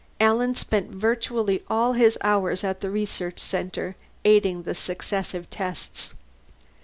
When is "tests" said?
5.51-6.15